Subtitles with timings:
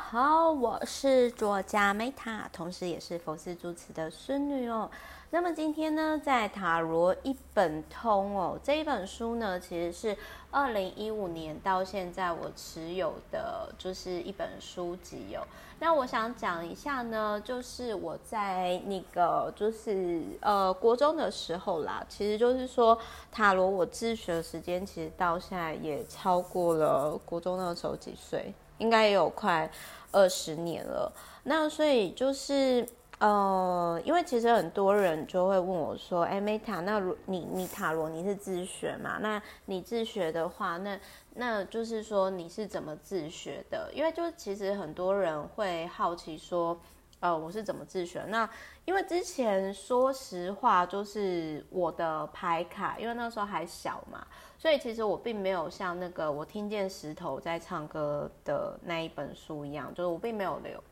[0.00, 4.90] 好，我是作家 Meta，同时也是佛斯主持的孙女哦。
[5.30, 10.16] 那么今天呢，在塔罗一本通哦，这一本书呢，其实是
[10.50, 15.42] 二零一五年到现在我持有的，就是一本书籍哦。
[15.78, 22.98] 那我想讲一下呢，就是我在那个就是呃国中的时候啦，其实就是说
[23.30, 29.70] 塔罗我自学的时间，其实到现在也超过了国中那时候几岁，应该也有快
[30.12, 31.12] 二十年了。
[31.44, 32.86] 那所以就是。
[33.20, 39.18] 呃，因为其实很多人就会问我说：“哎，Meta，那你你塔罗你是自学嘛？
[39.20, 40.96] 那你自学的话，那
[41.34, 43.90] 那就是说你是怎么自学的？
[43.92, 46.80] 因为就其实很多人会好奇说，
[47.18, 48.24] 呃，我是怎么自学？
[48.28, 48.48] 那
[48.88, 60.82] 因为之前说实话，就是我的牌卡，因为那时候还小嘛，所以其实我并没有像那个我听见石头在唱歌的那一本书一样，就是我并没有留。”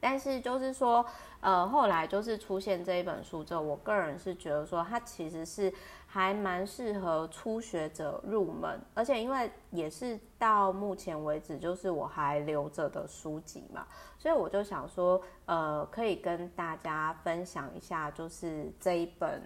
[0.00, 1.04] 但是就是说，
[1.40, 5.70] 呃，后来就是出现这一本书之后，我个人是觉得说，它其实是
[6.16, 13.86] 还蛮适合初学者入门，而且因为也是到目前为止就是我还留着的书籍嘛，
[14.18, 19.42] 所以我就想说，呃，可以跟大家分享一下，就是这一本。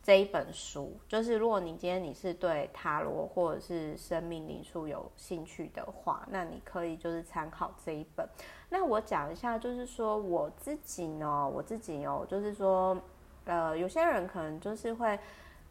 [0.00, 8.26] 这一本书，就是如果你今天你是对塔罗或者是生命灵数有兴趣的话，那你可以就是参考这一本。
[8.70, 12.96] 那我讲一下，就是说我自己呢，我自己哦，就是说，
[13.44, 15.18] 呃，有些人可能就是会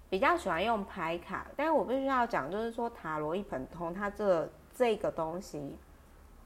[0.10, 5.76] 比较喜欢用牌卡，但是我必须要讲，就是说塔罗一本通，它这、这个东西，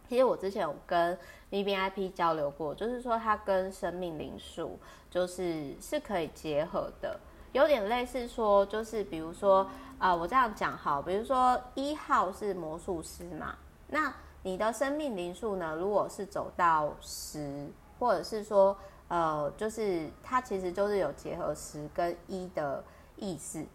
[0.09, 1.17] 其实我之前有跟
[1.52, 7.20] VVIP 交流过，就是说它跟生命灵数就是是可以结合的。
[7.52, 13.56] 有点类似说，就是比如说，呃，我这样讲好，比如说一号是魔术师嘛，
[13.89, 17.67] 那你的生命灵数呢，如果是走到十，
[18.00, 18.76] 或者是说，
[19.09, 22.82] 呃，就是它其实就是有结合十跟一的
[23.21, 23.65] 意思，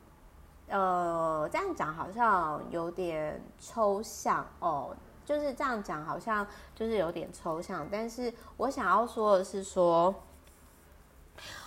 [0.68, 10.14] 呃，这样讲好像有点抽象哦，就是这样讲好像就是有点抽象，但是我想要说的是说。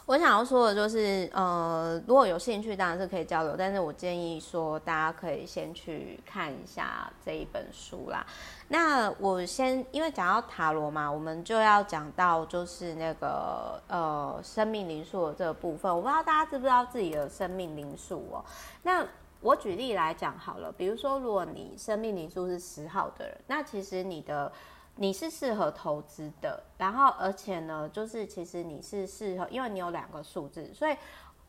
[0.06, 3.56] 我想要说的就是，呃，如果有兴趣，当然是可以交流。
[3.58, 8.26] 但是我建议说，大家可以先去看一下这一本书啦。
[8.70, 15.96] 那我先，因为讲到塔罗嘛，我们就要讲到就是那个呃生命灵数的这个部分。
[15.96, 18.44] 我不知道大家知不知道自己的生命灵数哦。
[18.84, 19.06] 那
[19.42, 24.52] 我举例来讲好了，比如说，如果你生命灵数是十号的人，那其实你的。
[24.96, 30.96] 你是适合投资的，然后而且呢，就是其实你是适合，因为你有两个数字，所以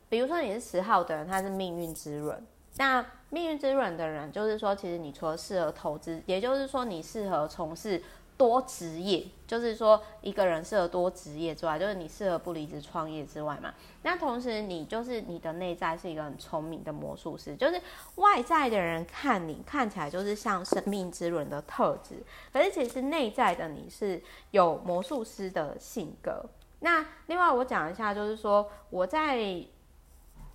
[0.08, 2.46] 比如说你是十号的人，他是命运之轮。
[2.76, 8.00] 那命运之轮的人，就是说，其实你除了适合投资，也就是说你适合从事。
[8.40, 13.74] 多职业，就是说一个人适合多职业之外，就是你适合不离职创业之外嘛。
[14.00, 17.78] 那同时，你就是你的内在是一个很聪明的魔术师，就是
[18.14, 26.42] 外在的人看你看起来就是像生命之轮的特质，可是其实内在的你是有魔术师的性格。
[26.78, 29.62] 那另外我讲一下，就是说我在。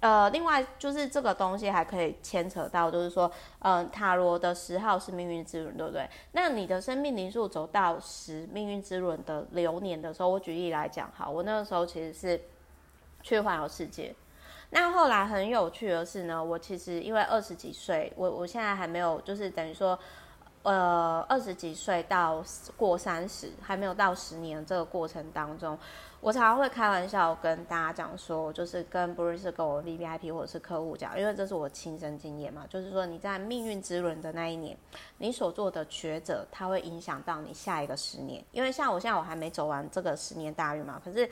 [0.06, 3.26] 呃，另外就是这个东西还可以牵扯到，就是说，
[3.58, 6.08] 嗯、呃，塔罗的十号是命运之轮，对不对？
[6.34, 12.40] 那你的生命灵数走到十命运之轮的流年的时候，我举例来讲，好，我那个时候其实是
[13.24, 14.14] 去环游世界。
[14.70, 19.98] 那后来很有趣的是呢，我其实因为二十几岁，我我现在还没有，就是等于说。
[20.68, 22.44] 呃，二十几岁到
[22.76, 25.78] 过三十，还没有到十年这个过程当中，
[26.26, 34.76] 我常常会开玩笑跟大家讲说，就是跟不认识跟我 VVIP 或者是客户讲，因为这是我亲身经验嘛，就是说你在命运之轮的那一年，
[35.20, 38.44] 你所做的抉择，它会影响到你下一个十年。
[38.52, 41.30] 因为像我现在我还没走完这个十年大运嘛，可是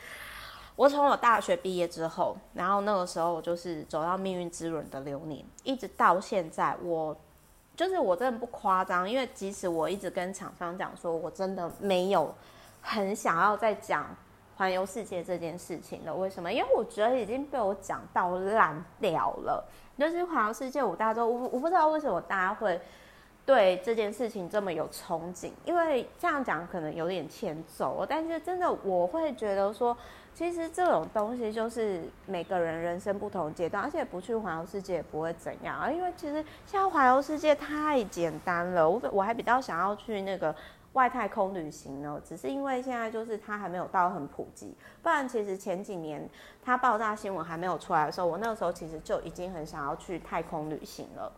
[0.75, 7.17] 我从我大学毕业之后，然后那个时候我就是走到命运之轮的流年，一直到现在我。
[7.75, 12.31] 就是我真的不夸张，因为即使我一直跟厂商讲说，我真的没有
[12.79, 14.15] 很想要再讲
[14.55, 16.13] 环游世界这件事情了。
[16.13, 16.51] 为什么？
[16.51, 19.63] 因为我觉得已经被我讲到烂掉了。
[19.97, 22.79] 就是环游世界五大洲，我我不知道为什么大家会
[23.45, 25.51] 对这件事情这么有憧憬。
[25.65, 29.95] 因为这样讲可能有点欠揍，但是真的我会觉得说。
[30.35, 35.91] 其实这种东西就是每个人人生不同阶段，而且不去环游世界也不会怎样啊。
[35.91, 40.53] 因为其实现在环游世界太简单了，我我还比较想要去那个
[40.93, 42.19] 外太空旅行呢。
[42.23, 46.27] 只是因为现在就是它还没有到很普及，不然其实前几年
[46.63, 51.31] 它爆炸新闻还没有出来的时候，我那个时候其实就已经很想要去太空旅行了。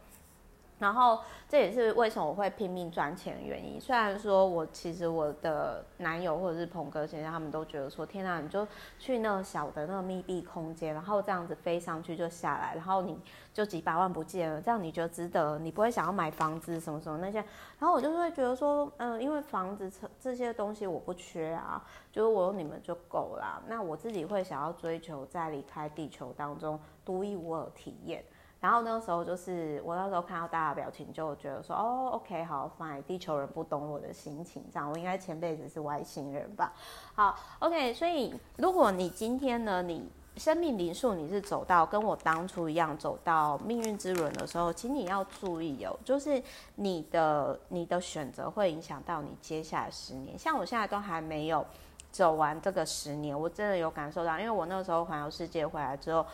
[0.77, 3.79] 然后这也是为什么我会拼命赚钱的原因。
[3.79, 8.67] 虽然说我其实我的男友或者是鹏哥，现在他们都觉得说，天哪，你就
[8.99, 13.17] 去那小的那个密闭空间，然后这样子飞上去就下来，然后你
[13.53, 15.57] 就几百万不见了，这样你觉得值得？
[15.59, 17.37] 你不会想要买房子什么什么那些？
[17.79, 21.81] 然后我就会觉得说，嗯、因为房子这这些东西我不缺啊，
[22.11, 23.63] 就是我有你们就够了。
[23.67, 28.23] 那我自己会想要追求在离开地球当中独一无二体验。
[28.61, 36.73] 然后那个时候就是我那时候看到大家表情，就觉得说哦，OK，好，fine，地球人不懂我的心情，这样我应该前辈子是外星人吧？
[37.13, 46.41] 好，OK，所以如果你今天呢，你生命灵数你是走到跟我当初一样走到命运之轮的时候，请你要注意哦，就是
[46.75, 50.39] 你的你的选择会影响到你接下来十年。
[50.39, 51.63] 像我现在都还没有
[52.09, 56.25] 走完这个十年，我真的有感受到，因为我那时候环游世界回来之后。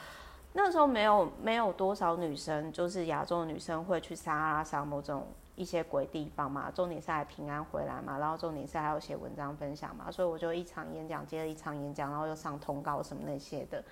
[0.54, 5.26] 那时候没有没有多少女生，就是亚洲的女生会去撒哈拉沙漠这种
[5.56, 6.70] 一些鬼地方嘛。
[6.70, 13.84] 重点是还平安回来嘛，然后重点是还有写文章分享嘛，所以我就一场演讲接着一场演讲，然后又上通告什么那些的，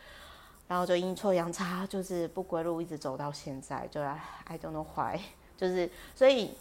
[0.67, 5.19] 然后就阴错阳差，就是不归路，一直走到现在，就 I don't know why，
[5.57, 6.53] 就是所以。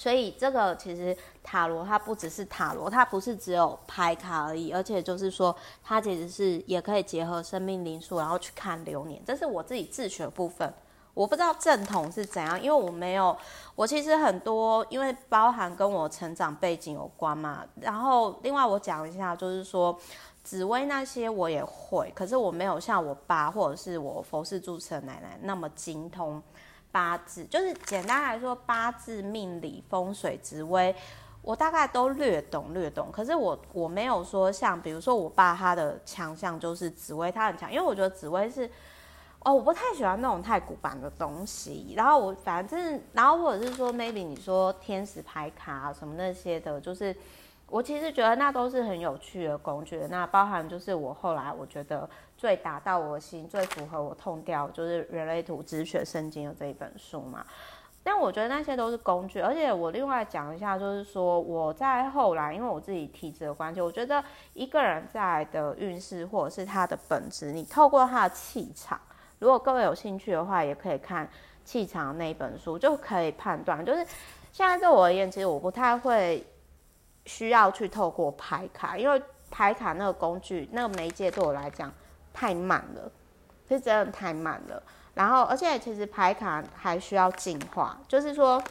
[0.00, 1.14] 所以这个其实
[1.44, 5.54] 塔罗它不只是塔罗，它不是只有牌卡而已，而且就是说
[5.84, 9.20] 它其实是也可以结合生命灵数，然后去看流年。
[9.26, 10.72] 这是我自己自学部分，
[11.12, 13.36] 我不知道正统是怎样，因为我没有，
[13.74, 17.62] 我其实很多因为包含跟我成长背景有关嘛。
[17.82, 19.94] 然后另外我讲一下，就是说
[20.42, 26.42] 紫薇那些我也会，可是我没有像我爸或者是我佛事住持的奶奶那么精通。
[26.92, 30.94] 八字就是简单来说，八字命理风水紫微，
[31.42, 33.08] 我大概都略懂略懂。
[33.12, 38.68] 可是我我没有说像比如说我爸他的强项就是紫微，他很强，因为我觉得紫微是
[39.40, 41.94] 哦，我不太喜欢那种太古板的东西。
[41.96, 47.16] 然后我反正然后或者是说 maybe 你说天使牌卡什么那些的，就是
[47.70, 50.06] 我其实觉得那都是很有趣的工具。
[50.10, 52.06] 那包含就是我后来我觉得。
[52.40, 57.44] 最打到我心、最符合我痛调，就是人类图止血圣经的这一本书嘛。
[58.02, 64.24] 但我觉得那些都是工具，而且我另外讲一下，就是说我在后来，因为我自己体质的关系，我觉得
[64.54, 68.98] 一个人在的运势或者是他的本质，你透过他的气场，
[69.38, 71.28] 如果各位有兴趣的话，也可以看
[71.62, 73.84] 气场那一本书，就可以判断。
[73.84, 73.98] 就是
[74.50, 76.42] 现在对我而言，其实我不太会
[77.24, 81.92] 需要去透过排卡，因为排卡那个工具、那个媒介对我来讲。
[82.32, 83.10] 太慢了，
[83.68, 84.80] 是真的太慢了。
[85.14, 88.62] 然后，而且其实排卡还需要进化，就是说，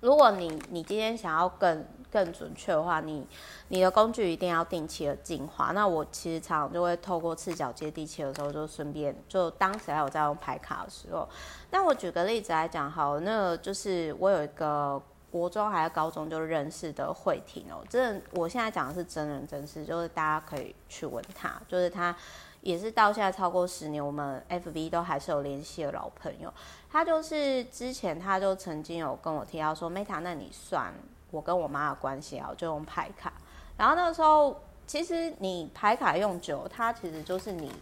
[0.00, 3.26] 如果你你今天想要更更准确的话，你
[3.68, 5.72] 你的工具一定要定期的进化。
[5.72, 11.26] 那我其实常常就会透过赤脚接地气的时候，就顺便就当时还有在用排卡的时候。
[11.70, 15.00] 那我举个例子来讲，好，那就是我有一个
[15.30, 22.14] 国中还是高中就认识的慧婷哦，这我现在讲的是真人真事，就是大家可以去问他，就是他。
[22.62, 26.52] 也是到现在超过十年，我们 FB 都还是有联系的老朋友。
[26.92, 30.92] 他就是之前他就曾经有跟我提到说，Meta，那你算
[31.30, 33.32] 我跟我妈的关系啊，我就用牌卡。
[33.78, 34.54] 然后那个时候，
[34.86, 37.72] 其实你牌卡用久，它其实就是你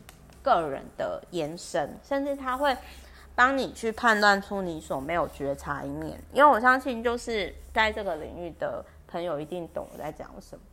[0.45, 2.77] 个人的延伸，甚至他会
[3.39, 6.21] 帮你去判断出你所没有觉察一面。
[6.33, 10.65] 因为我相信，就是在这个领域的朋友一定懂我在讲什么。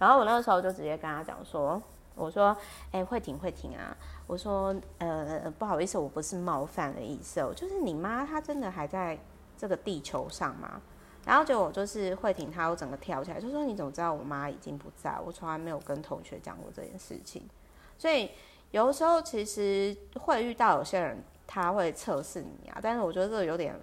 [0.00, 1.80] 然后我那个时候就直接跟他讲说。
[2.16, 2.48] 我说，
[2.90, 3.96] 哎、欸，慧婷，慧婷啊，
[4.26, 9.16] 我说，呃，不好意思，我不是冒犯的意思哦，就是你妈她真的还在
[9.56, 10.80] 这个地球上吗？
[11.24, 15.16] 然后结果就是慧婷，她又整个跳起来，就说你怎么知道我妈已经不在？
[15.24, 17.48] 我从来没有跟同学讲过这件事情。
[17.96, 18.28] 所以
[18.72, 23.74] 有时候其实会遇到有些人他会测试你啊，但是我觉得这个有点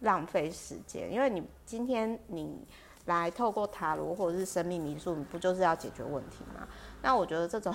[0.00, 2.64] 浪费时间，因为你今天你
[3.06, 6.66] 来透过塔罗或者是生命灵数，你不就是要解决问题吗？
[7.02, 7.74] 那我觉得这种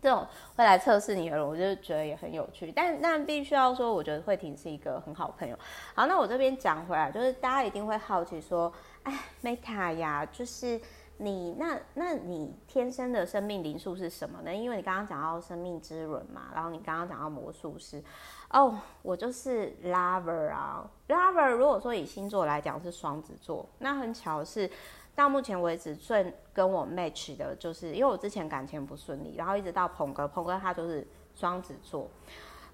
[0.00, 2.72] 这种会来测试你的人，我就觉得也很有趣。
[2.72, 5.58] 但但必须要说，我觉得慧婷是一个很好朋友。
[5.94, 8.72] 好，那我这边讲回来，就是大家一定会好奇说，
[9.02, 10.80] 哎，Meta 呀，就是
[11.18, 14.54] 你那那你天生的生命灵数是什么呢？
[14.54, 18.02] 因为你刚刚讲到生命之轮嘛，然后你刚刚讲到魔术师，
[18.50, 21.50] 哦，我就是 Lover 啊，Lover。
[21.50, 24.70] 如果说以星座来讲是双子座，那很巧是。
[25.14, 32.08] 到目前为止，最跟我 match 的就是，因为我之前感情不顺利，然后一直到鹏哥，鹏哥他就是双子座，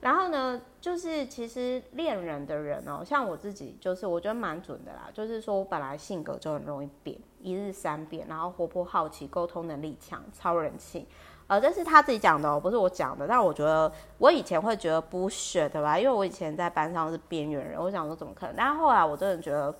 [0.00, 11.07] 然后呢，就是其实恋人的人哦，像我自己，就是我觉得蛮准的啦，就是说我本来性格就很容易变，一日三变，然后活泼好奇，沟通能力强，超人气，
[11.47, 13.26] 呃，这是他自己讲的哦，不是我讲的。
[13.26, 15.99] 但我觉得我以前会觉得 bullshit 对吧？
[15.99, 18.54] 因为我以前在班上是边缘人，我想说怎么可能？
[18.57, 19.75] 但后来我真的觉得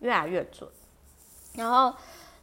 [0.00, 0.68] 越来越准。
[1.54, 1.94] 然后，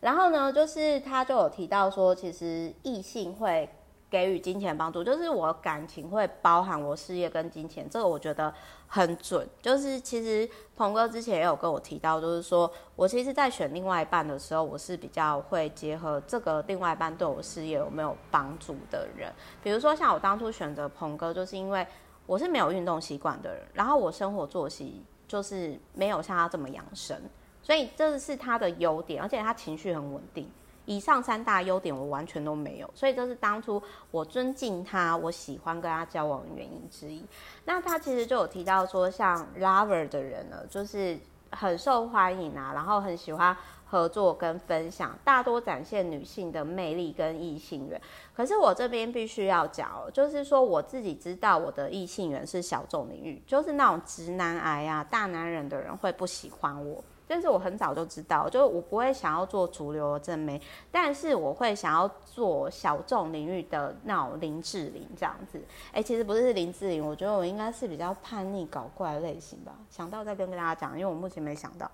[0.01, 3.69] 然后呢，就是他就有提到说，其实异性会。
[4.09, 8.51] 给予金钱帮助，就是我感情会包含我事业跟金钱，这个我觉得
[8.87, 9.47] 很准。
[9.61, 19.31] 就是其实鹏哥之前也有跟我提到，就是说我其实，在选另外一半的时候，我是比较会结合这个另外一半对我事业有没有帮助的人。
[19.61, 21.85] 比如说像我当初选择鹏哥，就是因为
[22.25, 27.15] 我是没有运动习惯的人，然后我生活作息就是没有像他这么养生，
[27.61, 30.49] 所以这是他的优点，而且他情绪很稳定。
[30.89, 33.79] 以上三大优点我完全都没有，所以这是当初
[34.09, 37.23] 我尊敬他，我喜欢跟他交往的原因之一。
[37.65, 41.15] 那他其实就有提到说，像 Lover 的人呢，就是
[41.51, 43.55] 很受欢迎啊，然后很喜欢
[43.85, 48.01] 合作跟分享，大多展现女性的魅力跟异性缘。
[48.35, 57.03] 可是我这边必须要讲，就是说我自己知道我的异性缘是小众领域，就是那种直男癌啊、大男人的人会不喜欢我。
[57.29, 60.59] 但是我很早就知道，就是我不会想要做主流的正妹，
[60.91, 65.61] 但是我会想要做小众领域的那种林志玲这样子。
[65.93, 69.73] 哎、其实不是林志玲，我觉得我应该是比较叛逆搞怪类型吧。
[69.91, 71.89] 想到再跟跟大家讲，因为我目前没想到。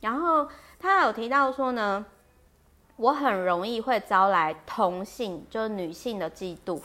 [0.00, 0.48] 然后
[0.80, 2.04] 他有提到说呢，
[2.96, 6.80] 我很容易会招来同性，就是女性的嫉妒。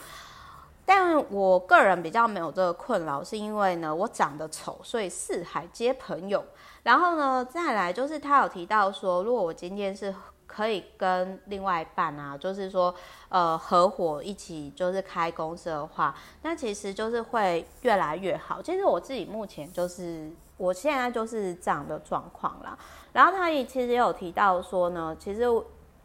[0.90, 6.42] 但我个人比较没有这个困扰，是因为呢，我长得丑，所以四海皆朋友。
[6.82, 10.14] 然后呢，再来就是他有提到说，如果我今天是
[10.46, 12.94] 可以跟另外一半啊，就是说
[13.28, 18.62] 呃合伙一起就是开公司的话，那其实就是会越来越好。
[18.62, 22.78] 其实我自己目前就是我现在就是这样的状况啦。
[23.12, 25.44] 然后他也其实也有提到说呢，其实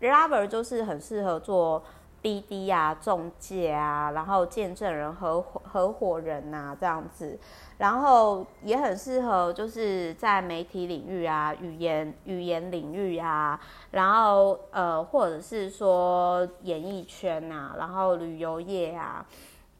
[0.02, 1.82] Lover 就是很适合做。
[2.24, 7.38] BD 啊，中介啊，然后见证人、合合伙人呐、啊，这样子，
[7.77, 13.60] 然后也很适合，就是在媒体领域啊，语言语言领域啊，
[13.92, 19.25] 然后呃，或者是说演艺圈啊，然后旅游业啊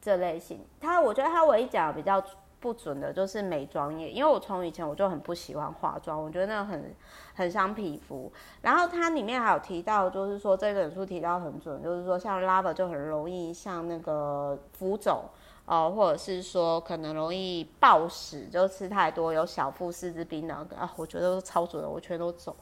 [0.02, 0.60] 这类型。
[0.78, 2.22] 他我觉得他唯一讲比较
[2.64, 6.94] 不准的就是美妆业，因为我从以前我就很不喜欢化妆，我觉得那个很。
[7.36, 15.24] 很伤皮肤，然后它里面还有提到，就是说这本书提到很准，就是说像 Lover 就很容易像那个浮肿
[15.66, 22.54] 哦，或者是说可能容易暴食，就吃太多有小腹、四肢冰冷啊，我觉得都超准的，我全都走。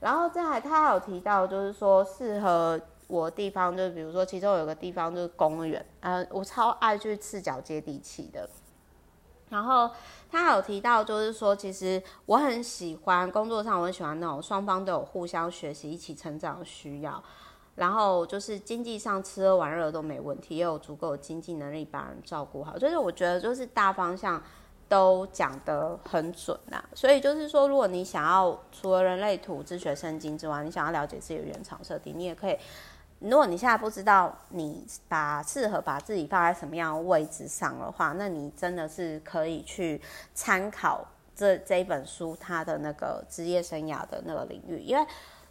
[0.00, 8.48] 然后再来，他还有提到，就是说适合我地方，就比如说其中有个地方就是公园，呃，我超爱去赤脚接地气的。
[9.48, 9.90] 然后
[10.30, 17.22] 他有提到，就是说，其实我很喜欢工作上，我很喜欢那种双方都有互相学习、一起成长的需要。
[17.76, 22.78] 然后就是经济上吃喝玩乐都没问题，也有足够的经济能力把人照顾好。
[22.78, 24.42] 就是我觉得，就是大方向
[24.88, 26.82] 都讲得很准呐。
[26.94, 32.56] 所以就是说，如果你想要除了人类图、自学圣经之外，你想要了解自己的原厂设定，你也可以。
[33.18, 40.00] 如果你现在不知道你把适合把自己放在什么样的位置上的话，那你真的是可以去
[40.34, 45.06] 参考这这一本书它的那个职业生涯的那个领域，因为。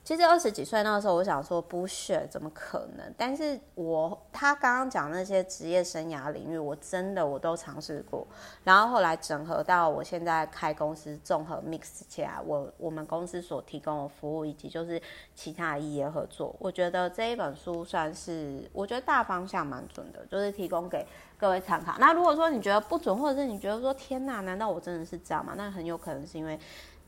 [0.06, 3.12] 其实二十几岁那个时候，我想说不学怎么可能？
[3.18, 8.26] 但是我他刚刚讲那些职业生涯领域，我真的我都尝试过。
[8.64, 15.02] 然后后来整合到我现在开公司，综合 mix 起来，我我们公司所提供的服务以及就是
[15.34, 21.04] 其他的异业合作，我觉得这一本书算是我觉得大方向蛮准的，就是提供给
[21.36, 21.96] 各位参考。
[21.98, 25.56] 那如果说你觉得不准，或者是你觉得说天哪，难道我真的是这样吗？
[25.58, 26.60] 那很有可能是因为。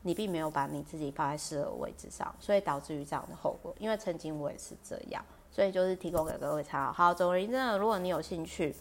[0.04, 3.76] 你并没有把你自己放在适合的位置上，所以导致于这样的后果。
[3.80, 6.92] 因为曾经我也是这样，所以就是提供给各位参考。
[6.94, 8.74] 好，总而言之，如果你有兴趣，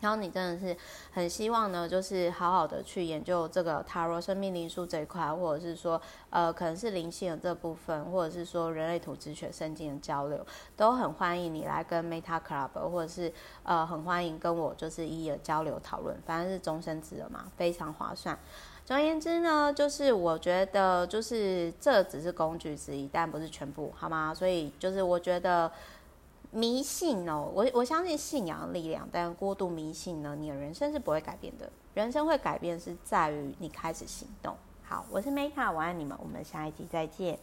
[0.00, 0.74] 然后你真的是
[1.12, 13.30] 很希望呢，就是好好的去研究这个塔罗生命灵数这一块，或者是说，呃，可能是灵性的这部分，或者是说人类图直觉圣经的交流，都很欢迎你来跟 Meta Club，或者是
[13.62, 18.38] 呃，很欢迎跟我就是一一的交流讨论，反正是终身制的嘛，非常划算。
[18.90, 24.34] 总而言之呢，就是我觉得，就是这只是工具之一，但不是全部，好吗？
[24.34, 25.70] 所以就是我觉得
[26.50, 31.70] 迷信哦，我我相信信仰的力量，但过度迷信呢，你的人生是不会改变的。
[31.94, 34.56] 人生会改变是在于你开始行动。
[34.82, 37.38] 好，我是 Meta，我爱你们，我们下一集再见。